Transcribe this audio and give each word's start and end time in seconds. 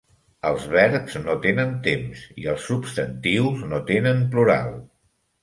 Els 0.51 0.63
verbs 0.75 1.17
no 1.25 1.35
tenen 1.43 1.75
temps, 1.89 2.23
i 2.45 2.49
els 2.55 2.65
substantius 2.71 3.63
no 3.75 3.83
tenen 3.93 4.27
plural. 4.35 4.75